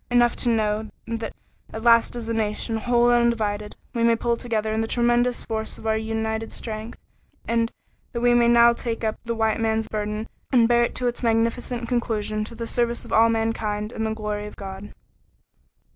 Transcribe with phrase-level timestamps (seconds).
[0.09, 1.35] Enough to know that
[1.71, 5.43] at last as a nation, whole and undivided, we may pull together in the tremendous
[5.45, 6.97] force of our united strength,
[7.47, 7.71] and
[8.11, 11.21] that now we may take up the "White Man's Burden" and bear it to its
[11.21, 14.91] magnificent conclusion to the service of all mankind and the glory of God.